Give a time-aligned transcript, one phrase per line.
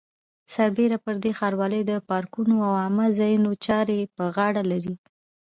[0.53, 4.95] سربېره پر دې ښاروالۍ د پارکونو او عامه ځایونو چارې په غاړه لري.